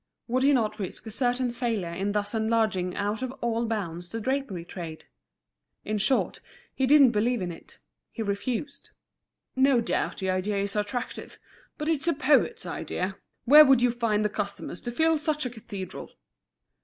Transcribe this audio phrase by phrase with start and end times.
[0.27, 4.19] Would he not risk a certain failure in thus enlarging out of all bounds the
[4.19, 5.05] drapery trade?
[5.85, 6.41] In short,
[6.73, 7.77] he didn't believe in it;
[8.11, 8.89] he refused.
[9.55, 11.37] "No doubt the idea is attractive,
[11.77, 13.15] but it's a poet's idea.
[13.45, 16.09] Where would you find the customers to fill such a cathedral?"